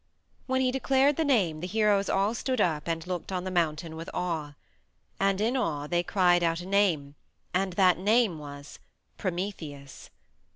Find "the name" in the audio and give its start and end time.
1.15-1.59